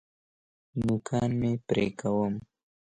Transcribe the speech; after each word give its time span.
نوکان 0.85 1.29
مي 1.39 1.51
پرې 1.67 1.85
کوم. 1.99 2.33